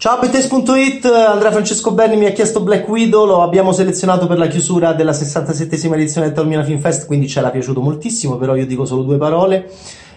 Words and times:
Ciao 0.00 0.18
Bettes.it, 0.18 1.04
Andrea 1.04 1.52
Francesco 1.52 1.92
Berni 1.92 2.16
mi 2.16 2.24
ha 2.24 2.32
chiesto 2.32 2.62
Black 2.62 2.88
Widow, 2.88 3.26
lo 3.26 3.42
abbiamo 3.42 3.70
selezionato 3.70 4.26
per 4.26 4.38
la 4.38 4.46
chiusura 4.46 4.94
della 4.94 5.10
67esima 5.10 5.92
edizione 5.92 6.28
del 6.28 6.34
Taormina 6.34 6.64
Film 6.64 6.80
Fest, 6.80 7.04
quindi 7.04 7.28
ci 7.28 7.38
era 7.38 7.50
piaciuto 7.50 7.82
moltissimo, 7.82 8.38
però 8.38 8.56
io 8.56 8.64
dico 8.64 8.86
solo 8.86 9.02
due 9.02 9.18
parole. 9.18 9.70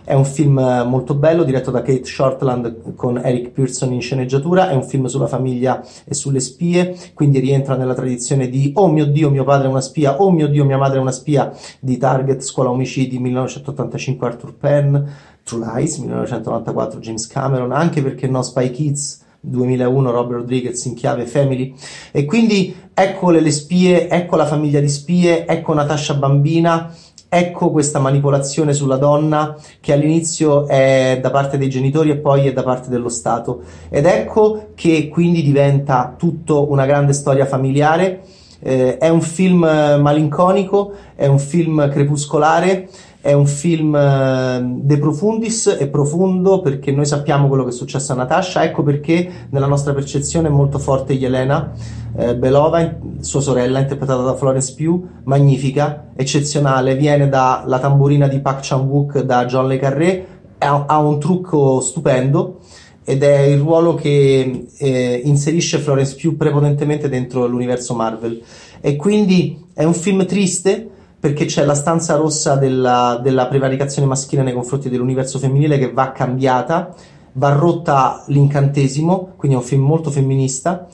È 0.06 0.14
un 0.14 0.24
film 0.24 0.54
molto 0.88 1.16
bello, 1.16 1.44
diretto 1.44 1.70
da 1.70 1.82
Kate 1.82 2.06
Shortland 2.06 2.96
con 2.96 3.18
Eric 3.22 3.50
Pearson 3.50 3.92
in 3.92 4.00
sceneggiatura. 4.00 4.70
È 4.70 4.74
un 4.74 4.84
film 4.84 5.08
sulla 5.08 5.28
famiglia 5.28 5.84
e 6.06 6.14
sulle 6.14 6.40
spie, 6.40 6.96
quindi 7.14 7.40
rientra 7.40 7.76
nella 7.76 7.94
tradizione 7.94 8.48
di 8.48 8.72
Oh 8.76 8.88
mio 8.88 9.06
Dio, 9.06 9.30
mio 9.30 9.44
padre 9.44 9.68
è 9.68 9.70
una 9.70 9.82
spia, 9.82 10.22
Oh 10.22 10.32
mio 10.32 10.48
Dio, 10.48 10.64
mia 10.64 10.78
madre 10.78 11.00
è 11.00 11.02
una 11.02 11.12
spia 11.12 11.52
di 11.82 11.98
Target, 11.98 12.40
Scuola 12.42 12.70
Omicidi 12.70 13.20
1985 13.20 14.28
Arthur 14.28 14.54
Penn, 14.54 14.96
True 15.44 15.66
Lies 15.76 15.98
1994 15.98 17.02
James 17.02 17.28
Cameron, 17.28 17.74
anche 17.74 18.02
perché 18.02 18.28
no 18.28 18.42
Spy 18.44 18.72
Kids 18.72 19.20
2001 19.46 20.12
Robert 20.12 20.40
Rodriguez 20.42 20.84
in 20.86 20.96
chiave 20.96 21.26
Family. 21.26 21.74
E 22.12 22.26
quindi 22.26 22.76
ecco 22.94 23.30
le, 23.30 23.52
spie, 23.52 24.08
ecco 24.10 24.36
la 24.36 24.46
famiglia 24.46 24.80
di 24.80 24.88
spie, 24.88 25.46
ecco 25.46 25.74
Natascia 25.74 26.14
bambina, 26.14 26.96
ecco 27.28 27.72
questa 27.72 28.00
manipolazione 28.00 28.74
sulla 28.74 28.98
donna 28.98 29.58
che 29.82 29.92
all'inizio 29.92 30.68
è 30.68 31.18
da 31.22 31.32
parte 31.32 31.58
dei 31.58 31.70
genitori 31.70 32.12
e 32.12 32.18
poi 32.18 32.48
è 32.48 32.54
da 32.54 32.64
parte 32.64 32.90
dello 32.90 33.10
Stato. 33.10 33.64
Ed 33.90 34.06
ecco 34.06 34.70
che 34.76 35.10
quindi 35.10 35.44
diventa 35.44 36.14
tutto 36.18 36.72
una 36.72 36.86
grande 36.86 37.14
storia 37.14 37.46
familiare, 37.46 38.22
eh, 38.60 38.98
è 38.98 39.10
un 39.10 39.22
film 39.22 39.60
malinconico, 40.00 40.94
è 41.16 41.28
un 41.28 41.40
film 41.40 41.90
crepuscolare 41.90 42.88
è 43.24 43.32
un 43.32 43.48
film 43.48 43.96
eh, 43.96 44.62
de 44.82 44.98
profundis 45.00 45.78
e 45.80 45.88
profondo 45.88 46.60
perché 46.60 46.92
noi 46.92 47.06
sappiamo 47.06 47.48
quello 47.48 47.64
che 47.64 47.70
è 47.70 47.74
successo 47.74 48.12
a 48.12 48.16
Natasha, 48.16 48.66
ecco 48.66 48.84
perché 48.84 49.48
nella 49.50 49.66
nostra 49.66 49.94
percezione 49.94 50.50
è 50.50 50.52
molto 50.52 50.78
forte 50.78 51.14
Yelena 51.14 51.72
eh, 52.18 52.36
Belova, 52.36 52.98
sua 53.22 53.40
sorella, 53.40 53.80
interpretata 53.80 54.24
da 54.24 54.36
Florence 54.36 54.74
Pugh, 54.76 55.22
magnifica, 55.24 56.10
eccezionale, 56.18 56.98
viene 56.98 57.30
dalla 57.30 57.80
tamburina 57.80 58.28
di 58.28 58.42
Park 58.42 58.60
Chan-wook 58.62 59.22
da 59.22 59.46
John 59.46 59.68
Le 59.68 59.78
Carré, 59.78 60.28
ha, 60.58 60.84
ha 60.86 61.00
un 61.00 61.18
trucco 61.18 61.80
stupendo 61.80 62.60
ed 63.06 63.24
è 63.24 63.40
il 63.44 63.60
ruolo 63.60 63.96
che 63.96 64.66
eh, 64.78 65.22
inserisce 65.24 65.78
Florence 65.78 66.18
Pugh 66.20 66.36
prepotentemente 66.36 67.08
dentro 67.08 67.48
l'universo 67.48 67.96
Marvel. 67.96 68.42
E 68.82 68.98
quindi 68.98 69.64
è 69.74 69.86
un 69.86 69.94
film 69.94 70.26
triste 70.26 70.90
perché 71.24 71.46
c'è 71.46 71.64
la 71.64 71.74
stanza 71.74 72.18
rossa 72.18 72.58
della, 72.58 73.18
della 73.24 73.48
prevaricazione 73.48 74.06
maschile 74.06 74.44
nei 74.44 74.52
confronti 74.52 74.90
dell'universo 74.90 75.40
femminile 75.40 75.80
che 75.80 75.90
va 75.90 76.12
cambiata, 76.12 76.94
va 77.36 77.54
rotta 77.54 78.26
l'incantesimo, 78.28 79.32
quindi 79.38 79.56
è 79.56 79.60
un 79.62 79.66
film 79.66 79.84
molto 79.84 80.12
femminista 80.12 80.86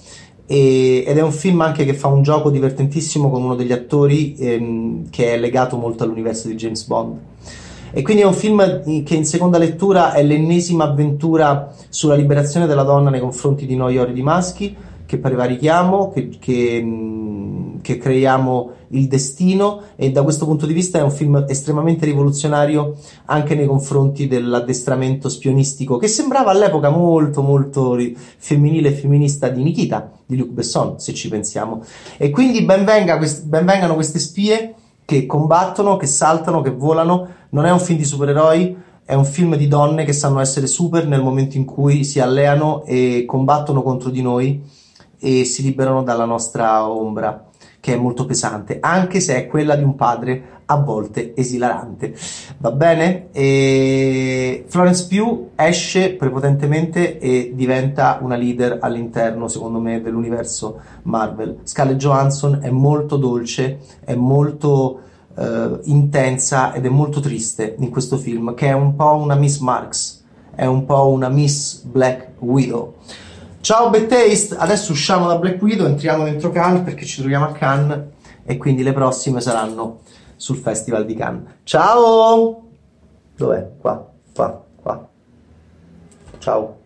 ed 0.46 1.18
è 1.18 1.22
un 1.22 1.32
film 1.32 1.62
anche 1.62 1.84
che 1.84 1.96
fa 1.96 2.10
un 2.10 2.22
gioco 2.22 2.52
divertentissimo 2.52 3.32
con 3.32 3.42
uno 3.42 3.56
degli 3.56 3.72
attori 3.72 4.36
ehm, 4.38 5.10
che 5.10 5.34
è 5.34 5.40
legato 5.40 5.78
molto 5.78 6.04
all'universo 6.04 6.48
di 6.48 6.54
James 6.54 6.86
Bond. 6.86 7.18
E 7.90 8.04
quindi 8.04 8.22
è 8.22 8.26
un 8.28 8.36
film 8.36 9.04
che 9.04 9.16
in 9.16 9.26
seconda 9.26 9.58
lettura 9.58 10.14
è 10.14 10.22
l'ennesima 10.22 10.84
avventura 10.84 11.74
sulla 11.90 12.14
liberazione 12.14 12.68
della 12.68 12.84
donna 12.84 13.10
nei 13.10 13.20
confronti 13.20 13.66
di 13.66 13.76
noi 13.76 13.98
ori 13.98 14.14
di 14.14 14.22
maschi, 14.22 14.76
che 15.10 15.18
prevarichiamo, 15.18 16.12
che, 16.12 16.30
che, 16.40 17.80
che, 17.82 17.98
creiamo 17.98 18.72
il 18.90 19.08
destino 19.08 19.82
e 19.96 20.12
da 20.12 20.22
questo 20.22 20.46
punto 20.46 20.68
di 20.68 20.74
vista 20.74 21.00
è 21.00 21.02
un 21.02 21.10
film 21.10 21.46
estremamente 21.48 22.06
rivoluzionario 22.06 22.96
anche 23.26 23.56
nei 23.56 23.66
confronti 23.66 24.28
dell'addestramento 24.28 25.28
spionistico 25.28 25.98
che 25.98 26.08
sembrava 26.08 26.52
all'epoca 26.52 26.92
molto 26.92 27.42
molto 27.42 27.98
femminile 28.38 28.90
e 28.90 28.92
femminista 28.92 29.50
di 29.50 29.64
Nikita, 29.64 30.12
di 30.28 30.38
Luc 30.38 30.50
Besson, 30.50 31.00
se 31.00 31.12
ci 31.16 31.28
pensiamo. 31.28 31.84
E 32.18 32.30
quindi 32.30 32.62
benvenga 32.62 33.20
benvengano 33.46 33.96
queste 33.96 34.20
spie 34.20 34.76
che 35.06 35.26
combattono, 35.26 35.98
che 35.98 36.06
saltano, 36.06 36.62
che 36.62 36.70
volano. 36.70 37.28
Non 37.50 37.66
è 37.66 37.72
un 37.72 37.80
film 37.80 37.98
di 37.98 38.06
supereroi, 38.06 38.78
è 39.04 39.16
un 39.16 39.26
film 39.26 39.56
di 39.56 39.68
donne 39.68 40.06
che 40.06 40.14
sanno 40.14 40.40
essere 40.40 40.68
super 40.68 41.08
nel 41.08 41.24
momento 41.24 41.58
in 41.58 41.66
cui 41.66 42.04
si 42.04 42.20
alleano 42.20 42.84
e 42.86 43.24
combattono 43.26 43.82
contro 43.82 44.12
di 44.12 44.22
noi 44.22 44.78
e 45.20 45.44
si 45.44 45.62
liberano 45.62 46.04
dalla 46.04 46.26
nostra 46.26 46.90
ombra 46.90 47.48
che 47.80 47.94
è 47.94 47.98
molto 47.98 48.26
pesante, 48.26 48.78
anche 48.82 49.20
se 49.20 49.36
è 49.36 49.48
quella 49.48 49.76
di 49.76 49.84
un 49.84 49.96
padre 49.96 50.58
a 50.66 50.76
volte 50.78 51.36
esilarante. 51.36 52.14
Va 52.58 52.72
bene? 52.72 53.30
E 53.32 54.66
Florence 54.68 55.08
Pugh 55.08 55.52
esce 55.56 56.14
prepotentemente 56.14 57.18
e 57.20 57.54
diventa 57.56 58.20
una 58.22 58.36
leader 58.36 58.78
all'interno, 58.82 59.48
secondo 59.48 59.80
me, 59.80 60.02
dell'universo 60.02 60.80
Marvel. 61.04 61.60
Scarlett 61.64 61.98
Johansson 61.98 62.60
è 62.62 62.70
molto 62.70 63.18
dolce, 63.18 63.80
è 64.04 64.14
molto 64.14 65.00
uh, 65.34 65.80
intensa 65.84 66.74
ed 66.74 66.86
è 66.86 66.90
molto 66.90 67.20
triste 67.20 67.76
in 67.80 67.90
questo 67.90 68.18
film, 68.18 68.54
che 68.54 68.68
è 68.68 68.74
un 68.74 68.96
po' 68.96 69.16
una 69.16 69.36
Miss 69.36 69.58
Marks, 69.60 70.24
è 70.54 70.66
un 70.66 70.86
po' 70.86 71.08
una 71.08 71.30
Miss 71.30 71.82
Black 71.82 72.34
Widow. 72.40 72.96
Ciao 73.62 73.90
Bad 73.90 74.16
adesso 74.58 74.94
usciamo 74.94 75.28
da 75.28 75.38
Black 75.38 75.62
Widow, 75.62 75.86
entriamo 75.86 76.24
dentro 76.24 76.50
Cannes 76.50 76.82
perché 76.84 77.06
ci 77.06 77.20
troviamo 77.20 77.46
a 77.46 77.52
Cannes 77.52 78.06
e 78.46 78.56
quindi 78.56 78.84
le 78.84 78.94
prossime 78.94 79.42
saranno 79.42 80.00
sul 80.38 80.56
Festival 80.56 81.06
di 81.06 81.14
Cannes. 81.14 81.56
Ciao! 81.64 82.64
Dov'è? 83.36 83.70
Qua, 83.78 84.10
qua, 84.34 84.64
qua. 84.82 85.10
Ciao. 86.38 86.79